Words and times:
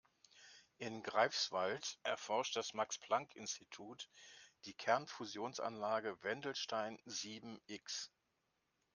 In 0.79 1.03
Greifswald 1.03 1.99
erforscht 2.01 2.55
das 2.55 2.73
Max-Planck-Institut 2.73 4.09
die 4.65 4.73
Kernfusionsanlage 4.73 6.17
Wendelstein 6.23 6.99
sieben-X. 7.05 8.09